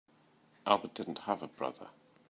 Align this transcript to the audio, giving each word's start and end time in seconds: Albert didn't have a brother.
Albert 0.65 0.95
didn't 0.95 1.19
have 1.19 1.43
a 1.43 1.47
brother. 1.47 1.91